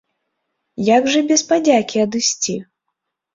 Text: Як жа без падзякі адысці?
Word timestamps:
Як 0.95 1.03
жа 1.15 1.21
без 1.33 1.43
падзякі 1.51 2.03
адысці? 2.07 2.57